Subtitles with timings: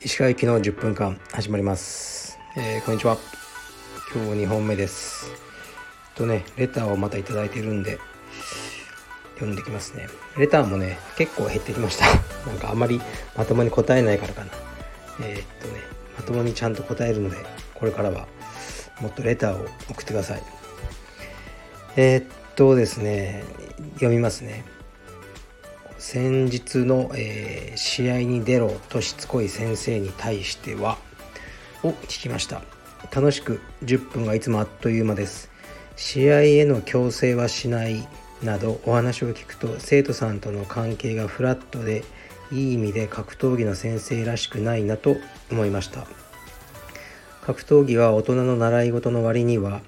[0.00, 3.16] 石川行きの10分間始まります、えー、こんにちは。
[4.12, 5.30] 今日2本目です。
[6.16, 8.00] とねレターをまた頂いてるんで
[9.34, 10.08] 読んできますね。
[10.36, 12.06] レターもね結構減ってきました。
[12.50, 13.00] なんかあんまり
[13.36, 14.50] まともに答えないからかな。
[15.22, 15.80] えー、っとね
[16.16, 17.36] まともにちゃんと答えるので
[17.74, 18.26] これからは
[19.00, 20.42] もっとレターを送ってください。
[21.94, 22.24] えー、っ
[22.56, 23.44] とですね
[23.94, 24.64] 読みますね。
[25.98, 30.98] 先日の、えー、試合に出ろとしつこい先生に対しては
[31.82, 32.62] を聞きました。
[33.14, 35.50] 楽しく10分がいつもあっという間です。
[35.96, 38.08] 試合への強制はしない
[38.42, 42.04] などお話を聞くと生徒さんとの関係がフラットで
[42.52, 45.16] いい意味で格闘技の先生らしくないなと
[45.50, 46.06] 思いました。
[47.42, 49.82] 格闘技は大人の習い事の割には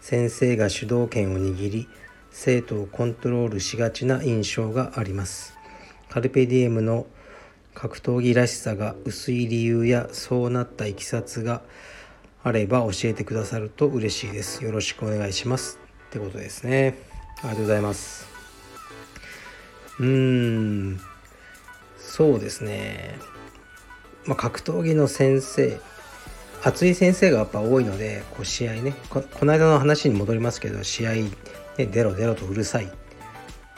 [0.00, 1.88] 先生が主導権を握り
[2.30, 5.54] 生徒をコントロールしがちな印象があります。
[6.08, 7.06] カルペディエムの
[7.74, 11.62] 格闘技らしさが薄い理由やそうなったいきさつが
[12.42, 14.64] あれば教えてくださると嬉しいです。
[14.64, 16.98] よろしくお願いしますってことですね。
[17.38, 18.26] ありがとうございます。
[19.98, 21.00] うーん。
[21.98, 23.18] そうですね。
[24.24, 25.80] まあ、格闘技の先生
[26.62, 31.12] 熱い先生がやっぱ多いのでこう試合ねこの間の話に戻りますけど試合、
[31.78, 32.88] ね、出ろ出ろとうるさいっ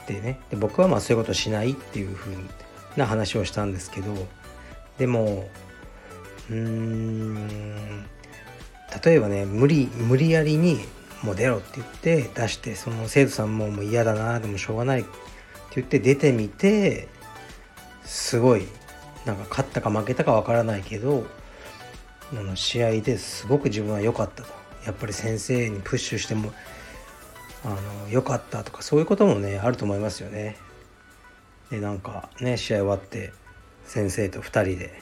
[0.05, 0.39] てね。
[0.49, 2.35] で僕はまあそういうことしないっていう風
[2.97, 4.13] な話をしたんですけど
[4.97, 5.49] でも
[6.49, 8.05] うーん
[9.03, 10.79] 例えばね無理無理やりに
[11.23, 15.09] もう出ろって言って出してその生徒さんももう嫌だなでもしょうがないって
[15.75, 17.07] 言って出てみて
[18.03, 18.67] すごい
[19.25, 21.25] なんか勝ったか負けたかわからないけど
[22.33, 24.63] あの試合ですごく自分は良かったと。
[24.85, 26.51] やっぱり先生にプッシュしても
[27.65, 30.57] あの良かったとかそういうこともねあると思いますよね。
[31.69, 33.31] でなんかね試合終わって
[33.85, 35.01] 先生と2人で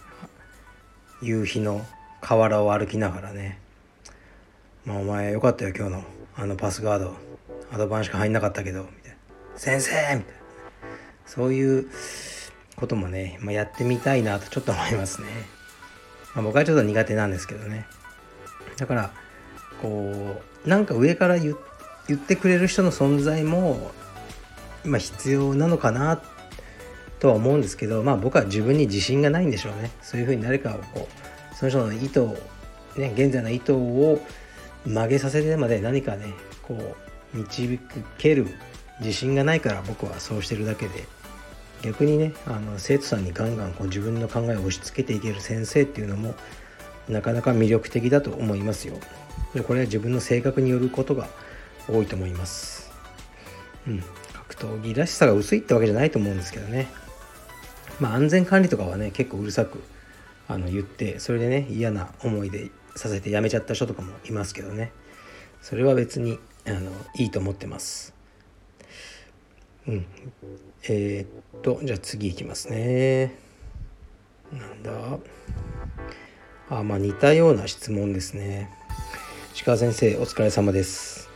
[1.22, 1.86] 夕日の
[2.22, 3.60] 河原を歩きながらね
[4.86, 6.04] 「まあ、お前よかったよ今日の
[6.36, 7.16] あのパスガード
[7.72, 9.18] アドバンしか入んなかったけど」みたいな
[9.58, 10.42] 「先生!」みたいな
[11.26, 11.90] そういう
[12.76, 15.28] こともね、まあ、やってみたいなとちょっと思いますね。
[16.34, 17.86] まあ、僕はちょっと苦手なんですけどね。
[18.78, 19.12] だから、
[19.82, 21.71] こう、なんか上から言って
[22.12, 23.92] 言ってくれる人の存在も、
[24.84, 26.22] まあ、必要なのかな
[27.20, 29.92] とは思うんですけど、まあ僕は自分に自信がないんでしょうね。
[30.02, 32.38] そういうふうに誰かをこう、その人の意図を、
[32.98, 34.20] ね、現在の意図を
[34.86, 36.34] 曲げさせてまで何かね、
[36.64, 37.80] こう、導
[38.18, 38.48] ける
[39.00, 41.06] 自信がないから僕はそうしてるだけで
[41.82, 46.36] 逆にねあの生徒さんにガンガンこう自分の考えを押し付けていける先生っていうのも
[47.10, 48.96] なかなか魅力的だと思いますよ
[49.54, 51.28] でこれは自分の性格によることが
[51.88, 52.92] 多いと思います。
[53.88, 54.04] うん。
[54.34, 56.88] 格闘技らしさが薄いってわけじゃないと思うんですけどね。
[58.00, 59.82] まあ安全管理とかはね結構うるさく
[60.48, 64.92] あの言ってそれでね嫌な思いでさせてやめちゃった人とかもいますけどね。
[65.62, 68.14] それは別にあのいいと思ってます。
[69.88, 70.06] うん。
[70.84, 73.36] えー、っとじゃあ次いきますね。
[74.52, 74.92] なんだ？
[76.70, 78.70] あまあ似たような質問ですね。
[79.66, 81.31] 鹿先生お疲れ様です。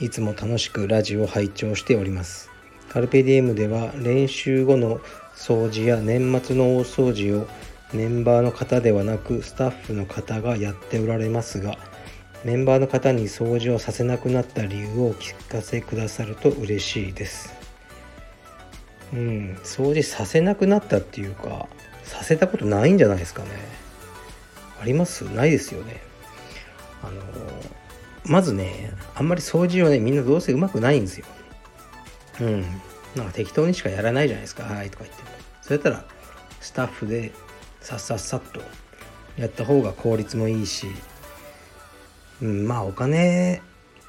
[0.00, 2.50] いつも楽しくラジオを拝聴しております。
[2.88, 5.00] カルペディエムでは練習後の
[5.34, 7.48] 掃除や年末の大掃除を
[7.92, 11.78] メンバーの方ではなくスタッフの方がやっておられますが
[12.44, 17.52] メンバーの方に掃除をさせなくなった理由をお聞かせくださると嬉しいです。
[19.12, 21.66] うん掃除させなくなったっていうか
[22.04, 23.48] させたことないんじゃないですかね。
[24.80, 25.22] あります？
[25.24, 26.00] ないですよね。
[27.02, 27.20] あの
[28.28, 31.26] まずねあんまり掃除をねみんなどうせうまくないんですよ。
[32.40, 32.62] うん。
[33.16, 34.64] なんか適当にしかやらないじゃないですか。
[34.64, 35.22] はいとか言って。
[35.22, 35.28] も
[35.62, 36.04] それやったら
[36.60, 37.32] スタッフで
[37.80, 38.60] さっさっさっと
[39.36, 40.86] やった方が効率もいいし、
[42.42, 43.62] うん、まあお金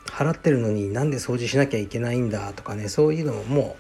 [0.06, 3.78] 払ってるのになんで掃除しなきゃいけないんだとかねそういうのもも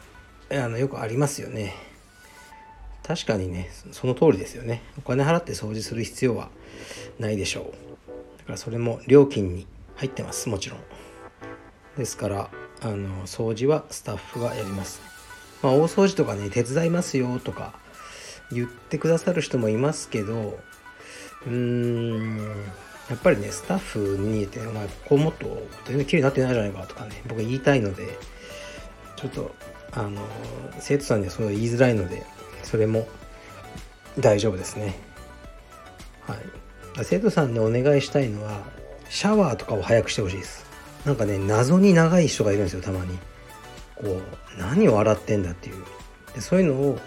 [0.50, 1.76] うあのよくありますよね。
[3.04, 4.84] 確かにねその通りですよね。
[4.98, 6.50] お金払って掃除する必要は
[7.18, 7.64] ないでしょう。
[8.40, 9.68] だからそれも料金に
[10.00, 10.80] 入ってますもちろん。
[11.98, 12.50] ですから
[12.82, 15.02] あの掃除はスタッフがやります。
[15.62, 17.74] まあ大掃除とかね手伝いますよとか
[18.52, 20.58] 言ってくださる人もいますけど
[21.46, 22.48] うーん
[23.10, 28.18] やっぱりねスタッフにてお前ここもっと全然綺麗になってないじゃないかとかね僕言いたいので
[29.18, 29.54] ちょっと
[29.92, 30.22] あの
[30.80, 32.26] 生徒さんにはそう言いづらいので
[32.64, 33.08] それも
[34.18, 34.96] 大丈夫ですね。
[36.26, 37.04] はい。
[37.04, 38.64] 生徒さんにお願いしたいのは
[39.10, 40.66] シャワーとかを早くしてほしいです。
[41.06, 43.18] なんかね謎に長い人がいるんですよたまに。
[43.96, 45.84] こう何を洗ってんだっていう。
[46.34, 47.00] でそういうのを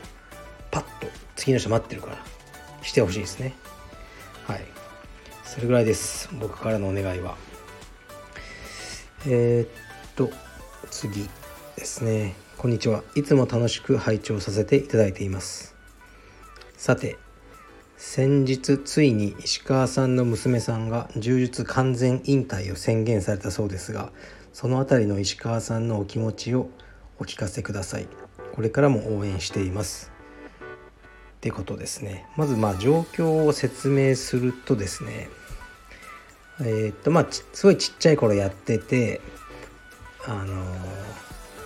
[0.71, 1.07] パッと
[1.37, 2.19] 次の人待ってるから
[2.83, 3.55] してほしいですね。
[4.47, 4.65] はい。
[5.45, 6.29] それぐらいです。
[6.41, 7.37] 僕からのお願いは。
[9.27, 10.31] えー、っと
[10.91, 11.29] 次
[11.77, 12.35] ですね。
[12.59, 13.05] こんにちは。
[13.15, 15.75] いつも楽しく拝聴させていただいています。
[16.77, 17.17] さて
[18.05, 24.11] 先日ついに石川さんの娘さんが柔術完全引退を宣言されたそうですが
[24.53, 26.69] その辺りの石川さんのお気持ちを
[27.21, 28.09] お聞かせください。
[28.55, 30.11] これからも応援しています。
[31.37, 32.27] ってことですね。
[32.37, 35.31] まずまあ状況を説明するとですね
[36.61, 39.21] えー、っとまあすごいちっちゃい頃やってて
[40.27, 40.45] あの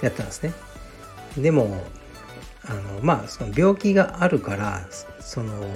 [0.03, 0.53] ー、やったんですね。
[1.39, 1.83] でも
[2.67, 4.87] あのまあその病気があるから
[5.21, 5.67] その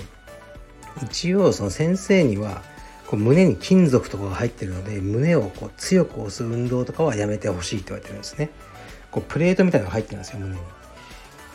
[1.03, 2.63] 一応その先生には
[3.07, 8.51] こう胸に金属とかが入ってるので胸をこう強く押す運動とかはやめてほしいって言われてるんですね。
[9.11, 10.61] こうプレートみたいなのが入ってるんですよ胸に。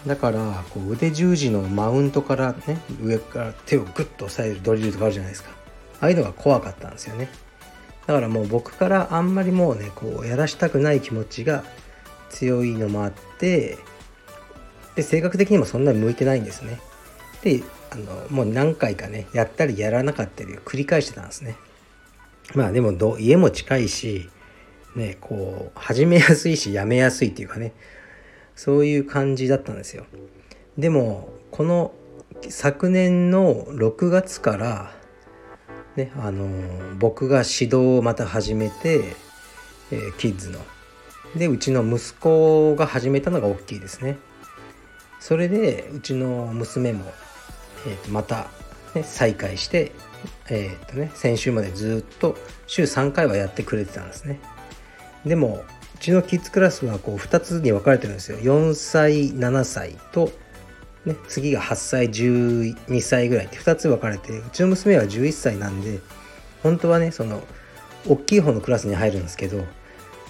[0.08, 5.50] だからこう腕十字のマウントからね上から手をグッと押さえるドリルとかあるじゃないですか。
[6.02, 7.30] ああいうのが怖かったんですよね。
[8.06, 11.64] だからもう僕からあんまりもうねこうやらしたくない気持ちが
[12.30, 13.78] 強いのもあって
[14.96, 16.80] で性格的にもそんなに向いてないんですね。
[17.46, 17.62] で
[17.92, 21.56] あのもう何回かねやったりやらなかったりを繰り返してたんですね。
[22.56, 24.30] まあでもど家も近いし
[24.96, 27.72] ねこう始めやすいしやめやすいっていうかね。
[28.56, 30.08] そういう感じだったんですよ。
[30.76, 31.94] でもこの
[32.50, 34.92] 昨年の6月から
[35.96, 39.16] ねあの僕が指導をまた始めて、
[39.92, 40.60] えー、キッズの。
[41.36, 44.18] でうちの息子が始めたのが大きいですね。
[45.20, 47.12] それでうちの娘も、
[47.86, 48.48] えー、とまた、
[48.94, 49.92] ね、再開して
[50.50, 52.36] えー、とね先週までずっと
[52.68, 54.40] 週3回はやってくれてたんですね。
[55.26, 55.64] でも
[55.96, 58.38] うちのキッズクラスはこう2つに分かれてるんですよ。
[58.40, 60.32] 4歳7歳と、
[61.06, 66.00] ね、次が8歳12歳ぐらいって2つ分かれてうちの娘は11歳なんで
[66.62, 67.42] 本当はねその
[68.08, 69.66] 大きい方のクラスに入るんですけど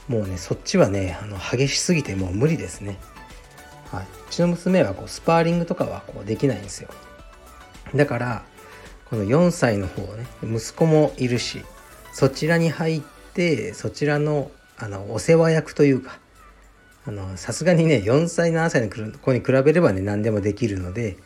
[0.07, 2.97] もうねそっちはねあの激しすぎてもう無理ですね、
[3.91, 6.89] はい、うちの娘はこうスパーリングとかはこうできないんですよ
[7.95, 8.43] だから
[9.09, 11.63] この4歳の方ね息子もいるし
[12.11, 13.01] そちらに入っ
[13.33, 16.19] てそちらのあのお世話役というか
[17.35, 21.17] さすがにね4歳7歳の子に比べればね何でもできるので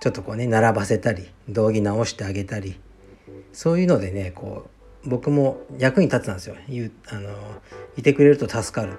[0.00, 2.78] ちょっとこうね並ばせたり道着直してあげたり
[3.52, 4.68] そういうのでねこ
[5.04, 6.56] う僕も役に立ってたんですよ。
[7.08, 7.30] あの
[7.96, 8.98] いてくれると助かる。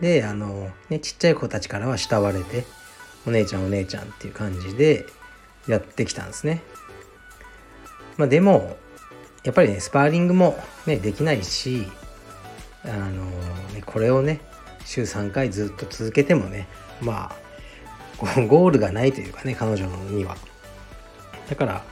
[0.00, 2.64] であの、ね、ちっちゃい子たちからは慕われて
[3.26, 5.06] お姉ちゃんお姉ちゃんっていう感じで
[5.66, 6.62] やってきたんですね。
[8.16, 8.76] まあでも
[9.44, 11.86] やっぱりねスパーリングもねできないし
[12.84, 13.24] あの
[13.74, 14.40] ね、これをね
[14.84, 16.66] 週3回ずっと続けてもね
[17.00, 20.36] まあゴールがないというかね彼女には。
[21.48, 21.84] だから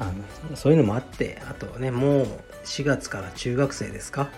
[0.00, 0.12] あ
[0.50, 2.26] のそういうのもあってあとねもう
[2.64, 4.28] 4月から中学生ですか？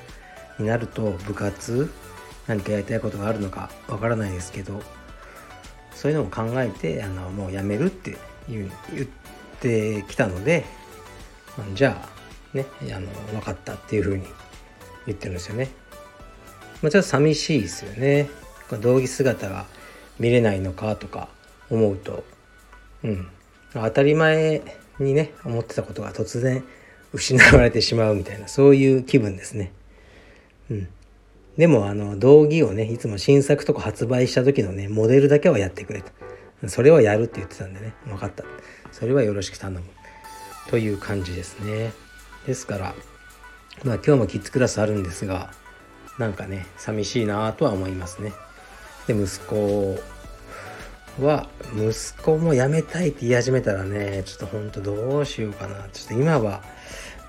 [0.59, 1.91] になると部活
[2.47, 4.83] 何かやりたいことがあるのかわからないですけど
[5.95, 8.17] そういうのも考えてあのもうやめるって
[8.49, 8.69] 言っ
[9.61, 10.65] てきたので
[11.75, 12.09] じゃ
[12.53, 14.25] あねあの分かったっていうふうに
[15.07, 15.69] 言ってるんですよね。
[16.83, 18.29] まあ、ちょっと寂しいですよね。
[18.81, 19.67] 道着姿が
[20.19, 21.29] 見れないのかとか
[21.71, 22.25] 思うと、
[23.03, 23.29] うん、
[23.73, 24.63] 当たり前
[24.99, 26.63] にね思ってたことが突然
[27.13, 29.73] 失われてしまうみたいなそういう気分ですね。
[30.71, 30.89] うん、
[31.57, 36.13] でもあの道着をねいつも新作とか発売した時のねモデルだけはやってくれと
[36.67, 37.95] それはやるって言ってたんでね。
[38.05, 38.45] 分かった。
[38.91, 39.83] それはよろしく頼む。
[40.69, 41.93] という感じですね。
[42.47, 42.95] ですから
[43.85, 45.51] まあ今日もキッズクラスあるんですが
[46.19, 48.33] なんかね寂しいなとは思いますね。
[49.07, 49.99] で息子
[51.21, 55.89] は息子も辞めたいって言い始めたらねちょっとほんとどうしようかな。
[55.93, 56.63] ちょっと今は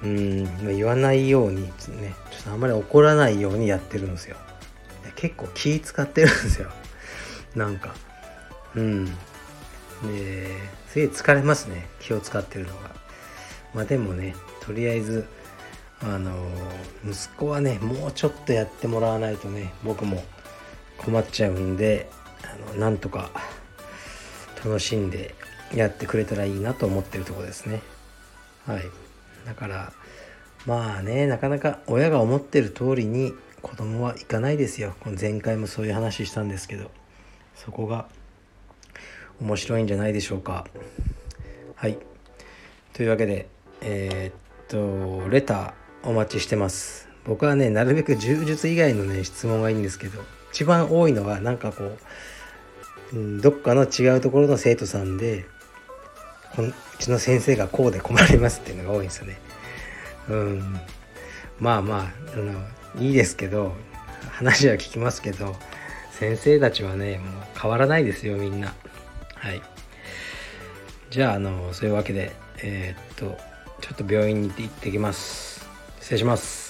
[0.01, 1.91] うん言わないようにねちょ
[2.41, 4.38] っとあんまり怒らないようにやってるんですよ。
[5.15, 6.69] 結構気使ってるんですよ。
[7.55, 7.93] なんか
[8.75, 9.05] うん。
[9.05, 9.11] で
[10.88, 11.88] すげえ疲れますね。
[11.99, 12.95] 気を使ってるのが。
[13.73, 15.27] まあでもねとりあえず
[16.01, 16.33] あの
[17.05, 20.23] 息子はねもうちょっとやってもらわないとね僕も
[20.97, 22.09] 困っちゃうんで
[22.43, 23.29] あのなんとか
[24.63, 25.35] 楽しんで
[25.73, 27.81] やってくれたらいいなと思ってるとこですね。
[28.65, 28.83] はい。
[29.45, 29.93] だから
[30.65, 34.95] まあねなかなか親が思ってる通りに子供はいかないですよ。
[35.19, 36.89] 前回もそういう話したんですけど。
[37.55, 38.07] そこが
[39.41, 40.65] 面白いんじゃないでしょうか
[41.75, 41.98] はい
[42.93, 43.48] というわけで
[43.81, 55.46] えー、っとレターお待ちしてます僕はねなるべく柔術以外のね質問がいいんですけど一番多いのはなんかこう、どっかの違うところの生徒さんで
[56.55, 59.39] このうちの先生がこうで困りますっていうのが多いんですよね。
[60.29, 60.79] うん、
[61.60, 63.74] まあまああのいいですけど
[64.31, 65.55] 話は聞きますけど
[66.12, 68.74] 先生たちはねもう変わらないですよみんな。
[69.39, 69.62] はい。
[71.10, 73.38] じゃああのそういうわけでえー、っと
[73.81, 75.67] ちょっと病院に行ってきます。
[76.01, 76.68] 失礼します。